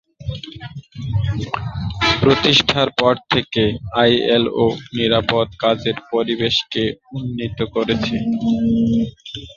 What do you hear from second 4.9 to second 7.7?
নিরাপদ কাজের পরিবেশকে উন্নীত